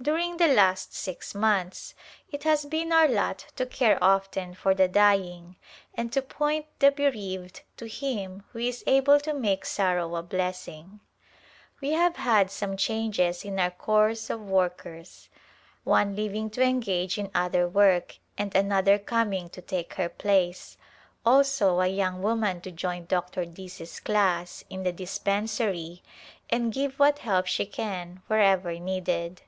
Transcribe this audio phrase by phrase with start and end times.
[0.00, 1.92] During the last six months
[2.30, 5.56] it has been our lot to care often for the dying
[5.92, 11.00] and to point the bereaved to Him who is able to make sorrow a blessing.
[11.80, 15.28] We [.48] Decennial Conference at Calcutta have had some changes in our corps of workers,
[15.82, 20.76] one leaving to engage in other work, and another coming to take her place,
[21.26, 23.44] also a young woman to join Dr.
[23.44, 26.04] Dease's class in the dispensary
[26.48, 29.42] and give what help she can wherever needed.